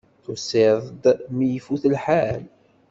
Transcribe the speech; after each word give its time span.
Tusiḍ-d 0.23 1.03
mi 1.35 1.47
ifut 1.57 1.83
lḥal. 1.93 2.43